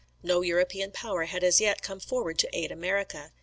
No 0.23 0.41
European 0.41 0.89
power 0.91 1.25
had 1.25 1.43
as 1.43 1.61
yet 1.61 1.83
come 1.83 1.99
forward 1.99 2.39
to 2.39 2.49
aid 2.57 2.71
America. 2.71 3.33